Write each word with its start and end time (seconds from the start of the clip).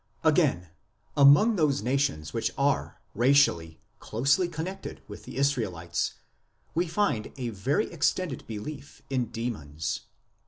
Again, 0.23 0.69
among 1.15 1.57
those 1.57 1.83
nations 1.83 2.33
which 2.33 2.49
are, 2.57 2.99
racially, 3.13 3.79
closely 3.99 4.47
connected 4.49 5.03
with 5.07 5.25
the 5.25 5.37
Israelites 5.37 6.15
we 6.73 6.87
find 6.87 7.31
a 7.37 7.49
very 7.49 7.91
extended 7.93 8.47
belief 8.47 9.03
in 9.11 9.25
demons. 9.27 10.01